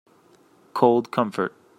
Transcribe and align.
Cold 0.73 1.11
comfort 1.11 1.53